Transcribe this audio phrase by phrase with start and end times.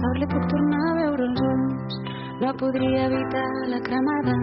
[0.00, 1.96] sort li puc tornar a veure els ulls
[2.40, 4.36] no podria evitar la cremada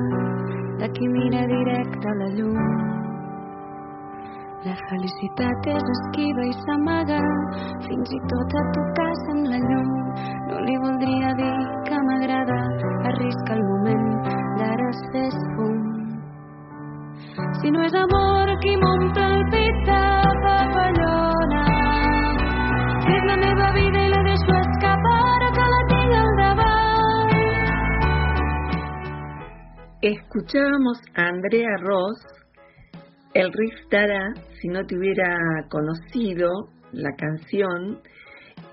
[0.82, 2.60] de qui mira directe a la llum
[4.68, 7.22] la felicitat és esquiva i s'amaga
[7.88, 9.92] fins i tot a tocar-se amb la llum
[10.50, 11.56] no li voldria dir
[11.90, 12.60] que m'agrada
[13.12, 14.10] arrisca el moment
[14.60, 15.80] d'ara ser fum
[17.62, 20.07] si no és amor qui m'omple el pit
[30.02, 32.24] Escuchábamos a Andrea Ross,
[33.34, 33.74] el riff
[34.62, 35.36] si no te hubiera
[35.70, 38.00] conocido la canción,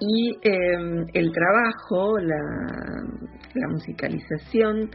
[0.01, 4.91] y eh, el trabajo, la, musicalización,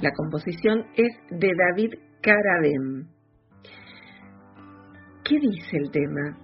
[0.00, 3.08] la composición es de David Carabem.
[5.24, 6.36] ¿Qué dice el tema?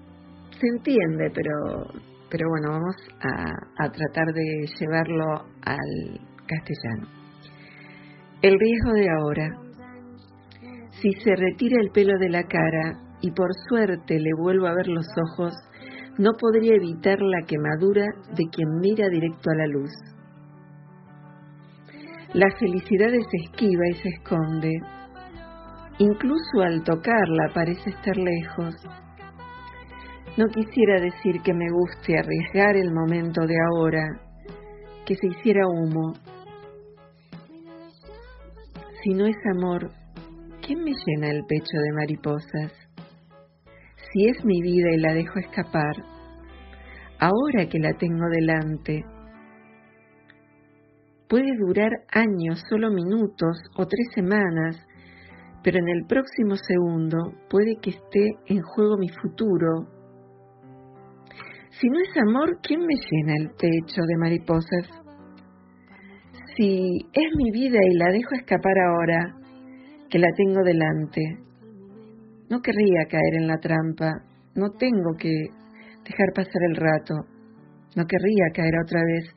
[0.59, 7.17] Se entiende, pero pero bueno, vamos a tratar de llevarlo al castellano.
[8.41, 9.48] El riesgo de ahora.
[11.00, 14.86] Si se retira el pelo de la cara y por suerte le vuelvo a ver
[14.86, 15.55] los ojos,
[16.19, 19.91] no podría evitar la quemadura de quien mira directo a la luz.
[22.33, 24.73] La felicidad se esquiva y se esconde.
[25.98, 28.75] Incluso al tocarla parece estar lejos.
[30.36, 34.06] No quisiera decir que me guste arriesgar el momento de ahora,
[35.05, 36.12] que se hiciera humo.
[39.03, 39.92] Si no es amor,
[40.61, 42.73] ¿quién me llena el pecho de mariposas?
[44.11, 45.95] Si es mi vida y la dejo escapar,
[47.20, 49.05] ahora que la tengo delante,
[51.29, 54.85] puede durar años, solo minutos o tres semanas,
[55.63, 59.87] pero en el próximo segundo puede que esté en juego mi futuro.
[61.70, 65.08] Si no es amor, ¿quién me llena el pecho de mariposas?
[66.58, 69.33] Si es mi vida y la dejo escapar ahora,
[70.11, 71.39] que la tengo delante,
[72.51, 74.24] no querría caer en la trampa,
[74.57, 75.30] no tengo que
[76.02, 77.14] dejar pasar el rato,
[77.95, 79.33] no querría caer otra vez,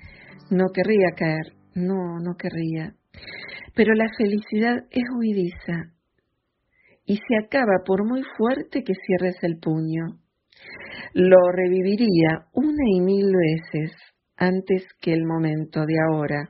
[0.49, 2.95] no querría caer, no, no querría.
[3.75, 5.93] Pero la felicidad es huidiza
[7.05, 10.17] y se acaba por muy fuerte que cierres el puño.
[11.13, 13.91] Lo reviviría una y mil veces
[14.37, 16.49] antes que el momento de ahora.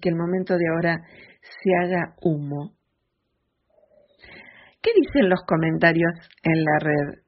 [0.00, 1.00] Que el momento de ahora
[1.40, 2.74] se haga humo.
[4.80, 6.12] ¿Qué dicen los comentarios
[6.42, 7.22] en la red?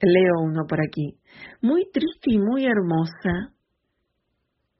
[0.00, 1.18] Leo uno por aquí.
[1.60, 3.54] Muy triste y muy hermosa.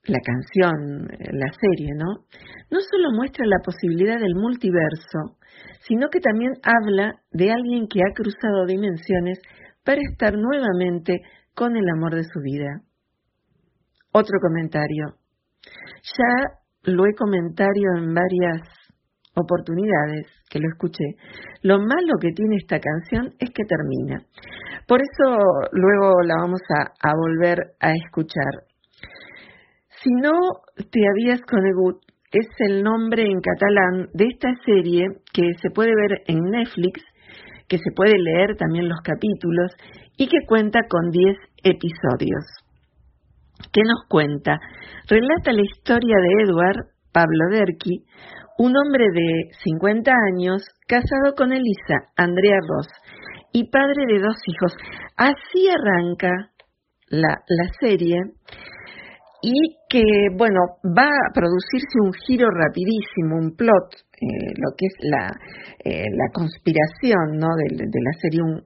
[0.04, 2.26] La canción, la serie, ¿no?
[2.70, 5.38] No solo muestra la posibilidad del multiverso,
[5.86, 9.40] sino que también habla de alguien que ha cruzado dimensiones
[9.84, 11.20] para estar nuevamente
[11.54, 12.82] con el amor de su vida.
[14.10, 15.22] Otro comentario.
[16.03, 18.69] Ya lo he comentado en varias
[19.34, 21.17] oportunidades que lo escuché.
[21.62, 24.23] Lo malo que tiene esta canción es que termina.
[24.87, 25.39] Por eso
[25.73, 28.65] luego la vamos a, volver a escuchar.
[30.03, 30.33] Si no
[30.77, 32.03] te habías conegut
[32.33, 37.03] es el nombre en catalán de esta serie que se puede ver en Netflix,
[37.69, 39.73] que se puede leer también los capítulos
[40.17, 42.62] y que cuenta con 10 episodios.
[43.71, 44.59] ¿Qué nos cuenta?
[45.09, 48.05] Relata la historia de Edward Pablo Derqui,
[48.59, 52.89] un hombre de 50 años casado con Elisa Andrea Ross
[53.53, 54.75] y padre de dos hijos.
[55.17, 56.31] Así arranca
[57.09, 58.19] la, la serie
[59.43, 60.03] y que,
[60.37, 60.61] bueno,
[60.97, 65.32] va a producirse un giro rapidísimo, un plot, eh, lo que es la,
[65.85, 67.49] eh, la conspiración ¿no?
[67.56, 68.65] de, de la serie, un,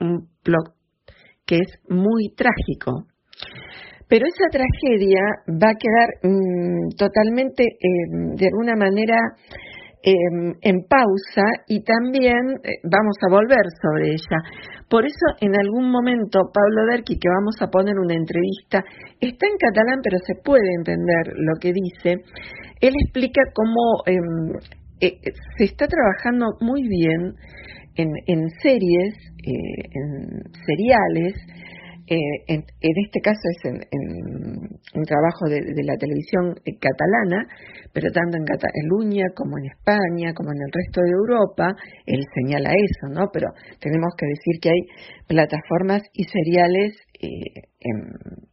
[0.00, 0.74] un, plot
[1.46, 3.06] que es muy trágico.
[4.08, 5.20] Pero esa tragedia
[5.50, 9.16] va a quedar mmm, totalmente, eh, de alguna manera,
[10.08, 14.38] en pausa y también eh, vamos a volver sobre ella.
[14.88, 18.84] Por eso en algún momento Pablo Derqui, que vamos a poner una entrevista,
[19.20, 22.22] está en catalán pero se puede entender lo que dice,
[22.80, 24.04] él explica cómo
[25.00, 25.10] eh,
[25.58, 27.34] se está trabajando muy bien
[27.96, 29.14] en, series,
[29.44, 31.34] eh, en seriales,
[32.06, 33.80] en, en, este caso es en,
[34.94, 37.46] un trabajo de, la televisión eh, catalana,
[37.92, 41.68] pero tanto en Cataluña como en España, como en el resto de Europa,
[42.06, 43.28] él señala eso, ¿no?
[43.32, 43.48] Pero
[43.80, 44.82] tenemos que decir que hay
[45.26, 48.46] plataformas y seriales eh, en,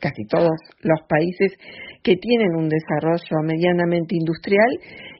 [0.00, 1.52] casi todos los países
[2.02, 4.70] que tienen un desarrollo medianamente industrial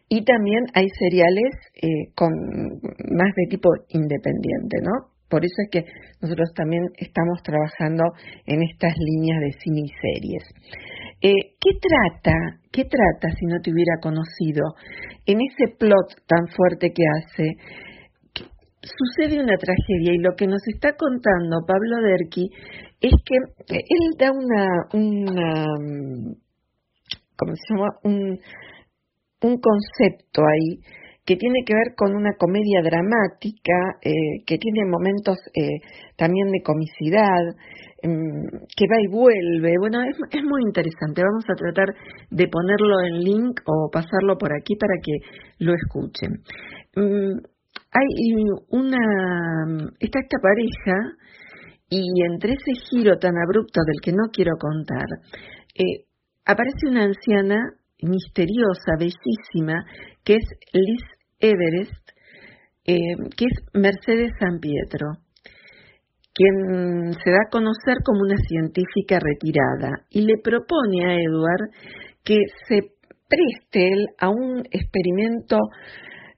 [0.08, 5.11] y también hay seriales eh, con más de tipo independiente, ¿no?
[5.32, 5.84] Por eso es que
[6.20, 8.04] nosotros también estamos trabajando
[8.44, 10.44] en estas líneas de cine y series.
[11.22, 12.36] Eh, ¿Qué trata,
[12.70, 14.76] qué trata si no te hubiera conocido?
[15.24, 17.48] En ese plot tan fuerte que hace,
[18.82, 22.50] sucede una tragedia y lo que nos está contando Pablo Derqui
[23.00, 23.36] es que
[23.68, 25.64] él da una, una
[27.38, 27.88] ¿cómo se llama?
[28.04, 30.78] Un concepto ahí
[31.24, 35.78] que tiene que ver con una comedia dramática, eh, que tiene momentos eh,
[36.16, 37.42] también de comicidad,
[38.02, 38.42] em,
[38.76, 39.74] que va y vuelve.
[39.78, 41.22] Bueno, es, muy interesante.
[41.22, 41.94] Vamos a tratar
[42.30, 45.12] de ponerlo en link o pasarlo por aquí para que
[45.64, 46.42] lo escuchen.
[46.96, 47.38] Mm,
[47.92, 48.34] hay
[48.70, 48.98] una.
[50.00, 51.16] Está esta pareja
[51.88, 55.06] y entre ese giro tan abrupto del que no quiero contar,
[55.74, 56.06] eh,
[56.46, 57.60] aparece una anciana
[58.02, 59.84] misteriosa, bellísima,
[60.24, 61.02] que es Liz
[61.40, 62.10] Everest,
[62.84, 65.18] eh, que es Mercedes San Pietro,
[66.34, 71.70] quien se da a conocer como una científica retirada y le propone a Edward
[72.24, 72.38] que
[72.68, 72.80] se
[73.28, 75.58] preste él a un experimento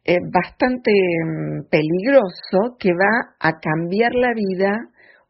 [0.04, 4.76] eh, bastante mm, peligroso que va a cambiar la vida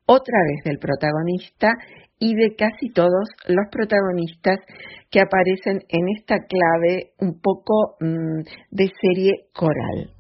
[0.07, 1.73] otra vez del protagonista
[2.19, 4.59] y de casi todos los protagonistas
[5.11, 8.41] que aparecen en esta clave un poco mm,
[8.71, 10.11] de serie coral.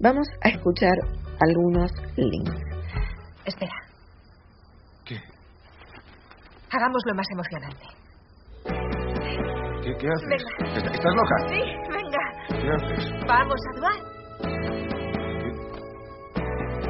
[0.00, 0.94] Vamos a escuchar
[1.40, 2.56] algunos links.
[3.44, 3.72] Espera.
[5.04, 5.16] ¿Qué?
[6.70, 7.86] Hagámoslo más emocionante.
[9.82, 10.44] ¿Qué, haces?
[10.92, 11.36] ¿Estás loca?
[11.48, 11.60] Sí,
[11.90, 12.24] venga.
[12.48, 13.10] ¿Qué haces?
[13.26, 13.98] Vamos a dudar.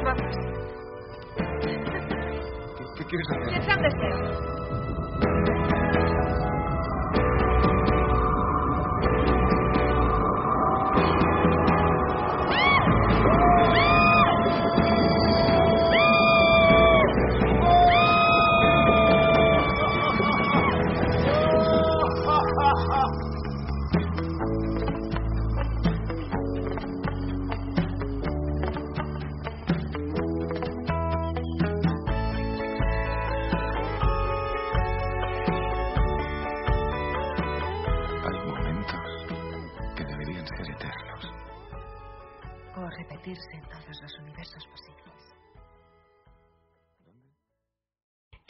[0.03, 0.50] Vamos.
[3.03, 3.19] 紧
[3.67, 4.60] 张的很。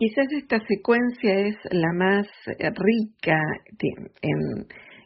[0.02, 2.26] Quizás esta secuencia es la más
[2.74, 3.38] rica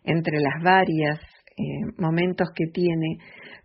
[0.06, 3.18] entre las varias eh, momentos que tiene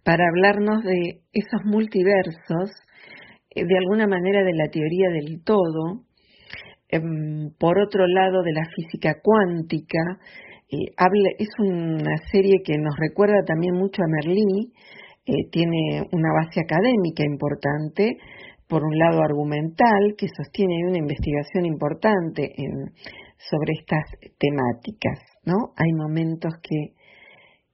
[0.03, 2.73] para hablarnos de esos multiversos,
[3.55, 6.03] eh, de alguna manera de la teoría del todo,
[6.89, 10.19] em, por otro lado de la física cuántica,
[10.69, 14.73] es una serie que nos recuerda también mucho a Merlí,
[15.27, 18.17] eh, tiene una base académica importante,
[18.71, 22.55] por un lado argumental, que sostiene una investigación importante
[23.51, 24.07] sobre estas
[24.39, 25.75] temáticas, ¿no?
[25.75, 26.95] Hay momentos que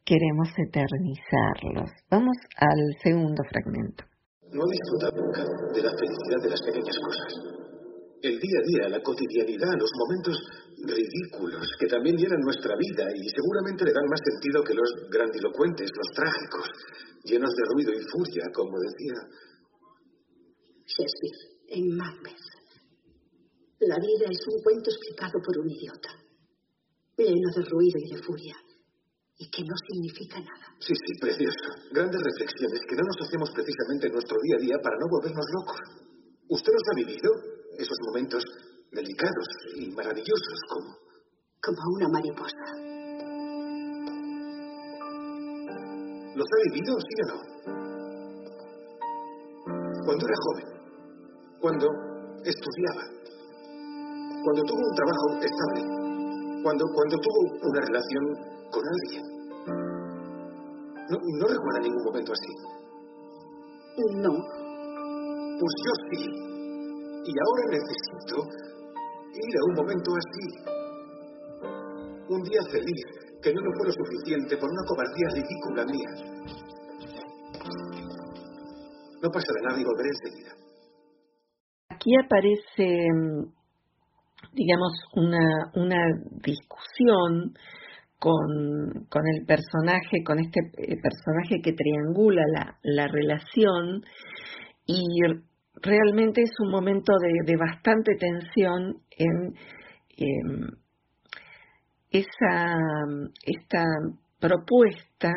[0.09, 1.93] queremos eternizarlos.
[2.09, 4.09] Vamos al segundo fragmento.
[4.57, 5.45] No disfruta nunca
[5.77, 7.31] de la felicidad de las pequeñas cosas.
[8.23, 10.35] El día a día, la cotidianidad, los momentos
[10.81, 15.93] ridículos que también llenan nuestra vida y seguramente le dan más sentido que los grandilocuentes,
[15.93, 16.67] los trágicos,
[17.29, 19.21] llenos de ruido y furia, como decía
[20.87, 22.47] Shakespeare, en Macbeth.
[23.81, 26.15] La vida es un cuento explicado por un idiota,
[27.19, 28.57] lleno de ruido y de furia,
[29.37, 30.77] y que no significa nada.
[30.79, 31.75] Sí, sí, precioso.
[31.91, 35.45] Grandes reflexiones que no nos hacemos precisamente en nuestro día a día para no volvernos
[35.59, 35.81] locos.
[36.49, 37.31] ¿Usted los ha vivido?
[37.77, 38.45] Esos momentos
[38.93, 40.97] delicados y maravillosos como...
[41.61, 42.65] Como una mariposa.
[46.37, 47.39] ¿Los ha vivido, sí o no?
[50.05, 50.76] Cuando era joven,
[51.67, 51.89] cuando
[52.45, 53.03] estudiaba,
[54.45, 55.83] cuando tuvo un trabajo estable,
[56.63, 58.25] cuando, cuando tuvo una relación
[58.71, 59.25] con alguien.
[61.11, 62.53] No, recuerda ningún momento así.
[64.15, 64.31] No.
[65.59, 66.23] Pues yo sí.
[67.27, 68.37] Y ahora necesito
[69.35, 70.47] ir a un momento así.
[72.29, 73.03] Un día feliz
[73.43, 76.11] que no me fue lo suficiente por una cobardía ridícula mía.
[79.21, 80.56] No pasará nada y volveré enseguida
[82.07, 83.57] aquí aparece mm,
[84.53, 85.99] digamos, una, una
[86.43, 87.55] discusión
[88.19, 94.03] con, con, el personaje, con este eh, personaje que triangula la, la relación
[94.87, 95.05] y
[95.83, 97.13] realmente es un momento
[97.45, 99.55] de, bastante tensión en,
[100.17, 100.79] en
[102.11, 102.79] esa,
[103.45, 103.85] esta
[104.41, 105.33] propuesta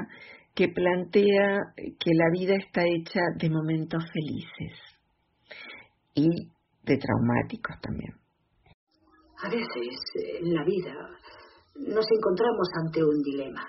[0.56, 4.80] que plantea que la vida está hecha de momentos felices.
[6.16, 6.28] Y
[6.90, 8.14] de traumáticos también.
[9.46, 9.96] A veces
[10.42, 10.94] en la vida
[11.76, 13.64] nos encontramos ante un dilema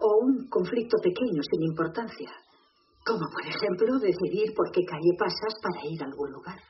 [0.00, 2.30] o un conflicto pequeño sin importancia,
[3.04, 6.60] como por ejemplo decidir por qué calle pasas para ir a algún lugar.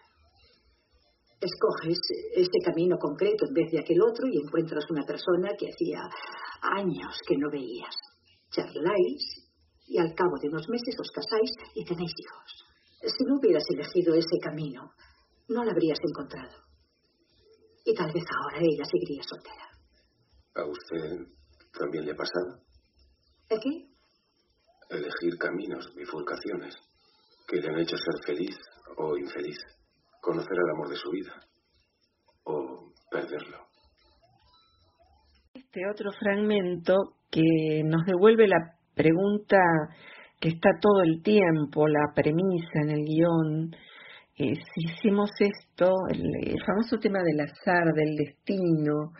[1.40, 1.98] Escoges
[2.34, 6.08] este camino concreto en vez de aquel otro y encuentras una persona que hacía
[6.62, 7.96] años que no veías.
[8.50, 9.50] Charláis
[9.88, 12.70] y al cabo de unos meses os casáis y tenéis hijos.
[13.02, 14.92] Si no hubieras elegido ese camino,
[15.48, 16.64] no la habrías encontrado.
[17.84, 19.70] Y tal vez ahora ella seguiría soltera.
[20.54, 21.26] ¿A usted
[21.78, 22.62] también le ha pasado?
[23.48, 23.88] ¿El qué?
[24.90, 26.76] Elegir caminos, bifurcaciones,
[27.48, 28.56] que le han hecho ser feliz
[28.96, 29.58] o infeliz,
[30.20, 31.34] conocer el amor de su vida
[32.44, 33.66] o perderlo.
[35.54, 36.94] Este otro fragmento
[37.30, 39.56] que nos devuelve la pregunta
[40.40, 43.70] que está todo el tiempo, la premisa en el guion,
[44.38, 49.12] eh, si hicimos esto, el, famoso tema del azar, del destino,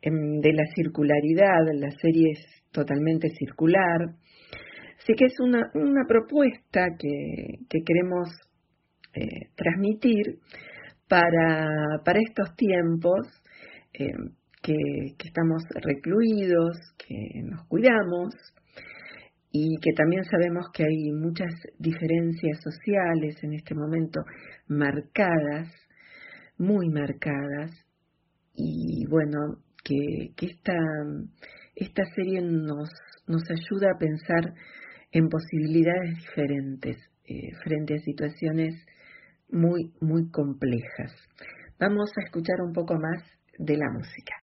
[0.00, 4.16] em, de la circularidad, la serie es totalmente circular,
[5.06, 8.30] sí que es una, una propuesta que, que queremos
[9.12, 10.38] eh, transmitir
[11.08, 13.20] para, para estos tiempos
[13.92, 14.30] em,
[14.62, 14.74] que,
[15.18, 18.34] que estamos recluidos, que nos cuidamos,
[19.56, 24.20] y que también sabemos que hay muchas diferencias sociales en este momento
[24.66, 25.72] marcadas,
[26.58, 27.70] muy marcadas,
[28.56, 29.38] y bueno,
[29.84, 30.76] que, que esta,
[31.76, 32.90] esta serie nos,
[33.28, 34.54] nos ayuda a pensar
[35.12, 38.74] en posibilidades diferentes eh, frente a situaciones
[39.50, 41.14] muy, muy complejas.
[41.78, 43.22] Vamos a escuchar un poco más
[43.56, 44.43] de la música.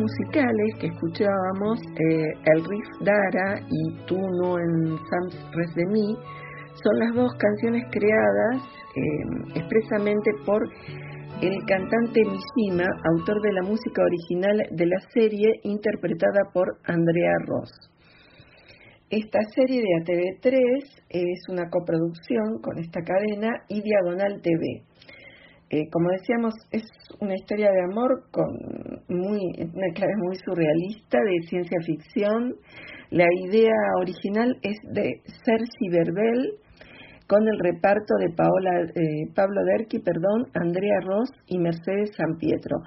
[0.00, 6.16] Musicales que escuchábamos, eh, el riff Dara y Tú no en Sam's Res de mí,
[6.82, 8.62] son las dos canciones creadas
[8.96, 10.62] eh, expresamente por
[11.42, 17.70] el cantante Mishima, autor de la música original de la serie interpretada por Andrea Ross.
[19.10, 20.54] Esta serie de ATV3
[21.08, 24.89] es una coproducción con esta cadena y Diagonal TV.
[25.72, 26.82] Eh, como decíamos, es
[27.20, 28.50] una historia de amor con
[29.08, 32.56] muy, una clave muy surrealista de ciencia ficción.
[33.10, 36.54] La idea original es de Sergi Verbel
[37.28, 42.78] con el reparto de eh, Pablo Derqui, perdón, Andrea Ross y Mercedes San Pietro.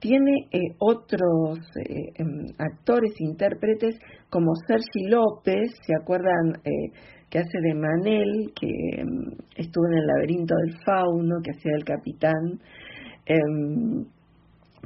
[0.00, 1.60] Tiene eh, otros
[2.16, 6.60] em, actores, intérpretes como Sergi López, ¿se acuerdan?
[7.30, 11.84] Que hace de Manel, que em, estuvo en el laberinto del fauno, que hacía el
[11.84, 12.60] capitán,
[13.26, 14.06] em,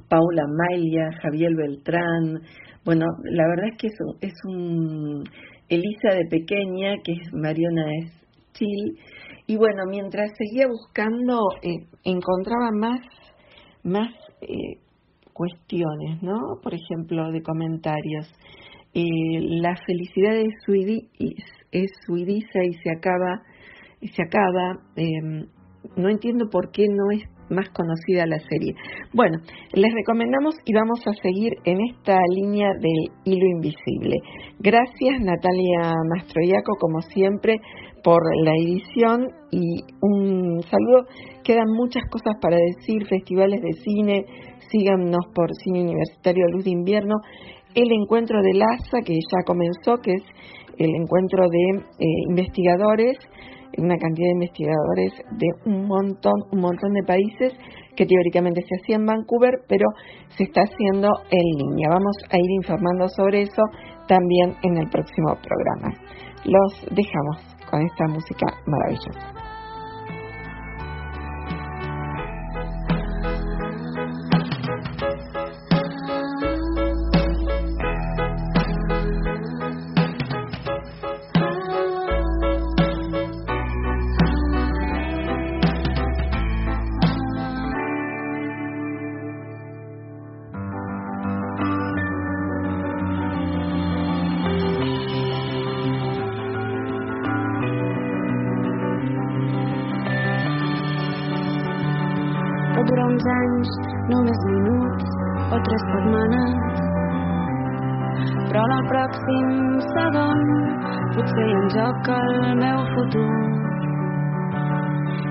[0.08, 2.40] Paula Mailia, Javier Beltrán.
[2.84, 5.24] Bueno, la verdad es que es, es un
[5.68, 7.84] Elisa de pequeña, que es Mariona
[8.50, 8.98] Stil.
[9.46, 13.00] Y bueno, mientras seguía buscando, eh, encontraba más,
[13.84, 14.10] más
[14.42, 14.78] eh,
[15.32, 16.60] cuestiones, ¿no?
[16.62, 18.26] Por ejemplo, de comentarios.
[18.94, 20.54] Eh, la felicidad es,
[21.72, 23.42] es suidiza y se acaba,
[24.00, 24.80] y se acaba.
[24.96, 25.46] Em,
[25.96, 28.74] no entiendo por qué no es más conocida la serie.
[29.12, 29.38] Bueno,
[29.72, 34.16] les recomendamos y vamos a seguir en esta línea del hilo invisible.
[34.60, 37.56] Gracias Natalia Mastroiaco, como siempre,
[38.02, 41.06] por la edición y un saludo.
[41.42, 44.24] Quedan muchas cosas para decir, festivales de cine,
[44.70, 47.16] síganos por Cine Universitario Luz de Invierno,
[47.74, 50.22] el encuentro de LASA que ya comenzó, que es
[50.84, 53.18] el encuentro de eh, investigadores
[53.78, 57.52] una cantidad de investigadores de un montón, un montón de países
[57.96, 59.86] que teóricamente se hacía en Vancouver, pero
[60.36, 61.88] se está haciendo en línea.
[61.90, 63.62] Vamos a ir informando sobre eso
[64.08, 65.94] también en el próximo programa.
[66.44, 67.36] Los dejamos
[67.70, 69.49] con esta música maravillosa.
[103.10, 103.70] uns anys,
[104.10, 105.06] només minuts
[105.50, 106.80] o tres setmanes.
[108.50, 109.50] Però la pròxim
[109.90, 110.42] segon
[111.16, 113.38] potser hi ha en joc el meu futur.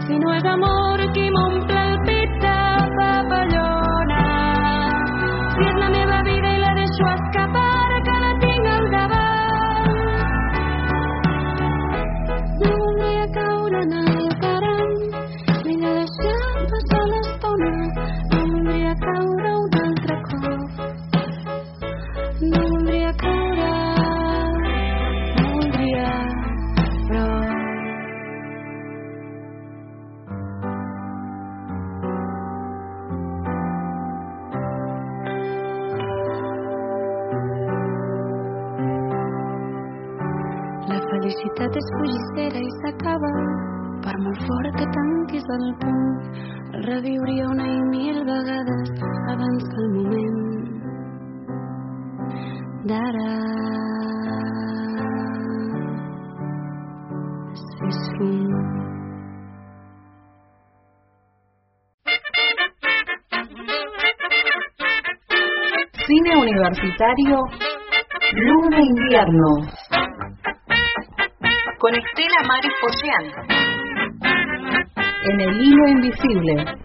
[0.07, 2.19] Si no és amor qui m'omple el pit
[44.24, 46.10] molt fort que tanquis el punt
[46.77, 48.92] el reviuria una i mil vegades
[49.34, 50.40] abans que el moment
[52.92, 53.29] d'ara
[57.64, 58.51] s'és fum
[66.10, 67.38] Cine Universitario
[68.34, 69.50] Luna Invierno.
[71.79, 72.74] Con Estela Maris
[75.29, 76.78] En el hilo invisible.